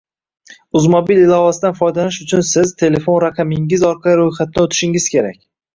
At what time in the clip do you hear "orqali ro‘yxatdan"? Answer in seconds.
3.93-4.71